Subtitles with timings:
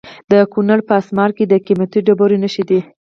[0.31, 2.79] د کونړ په اسمار کې د قیمتي ډبرو نښې دي.